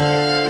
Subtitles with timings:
[0.00, 0.43] Música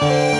[0.00, 0.37] Música